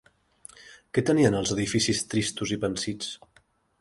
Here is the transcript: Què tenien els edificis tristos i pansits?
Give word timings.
Què 0.97 1.03
tenien 1.09 1.37
els 1.41 1.53
edificis 1.57 2.03
tristos 2.15 2.55
i 2.59 2.59
pansits? 2.65 3.13